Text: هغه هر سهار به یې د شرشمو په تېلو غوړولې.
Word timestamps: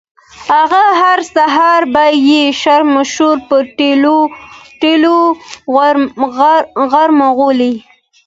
هغه 0.53 0.83
هر 1.01 1.19
سهار 1.35 1.81
به 1.93 2.05
یې 2.29 2.43
د 2.53 2.57
شرشمو 2.61 3.31
په 3.47 3.57
تېلو 4.81 5.19
غوړولې. 6.91 7.73